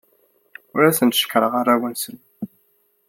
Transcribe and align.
Ur 0.75 0.81
asen-d-cekkṛeɣ 0.85 1.53
arraw-nsen. 1.59 2.17